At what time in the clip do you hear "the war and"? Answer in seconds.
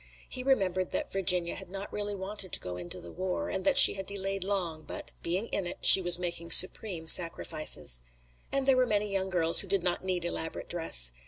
2.99-3.63